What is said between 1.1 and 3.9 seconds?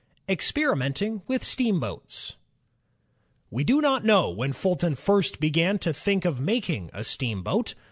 with Steamboats We do